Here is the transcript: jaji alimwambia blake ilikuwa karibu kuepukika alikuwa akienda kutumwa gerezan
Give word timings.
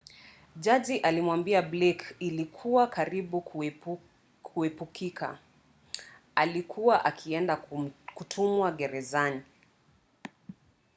jaji 0.55 0.97
alimwambia 0.97 1.61
blake 1.61 2.05
ilikuwa 2.19 2.87
karibu 2.87 3.41
kuepukika 4.43 5.39
alikuwa 6.35 7.05
akienda 7.05 7.57
kutumwa 8.15 8.71
gerezan 8.71 9.41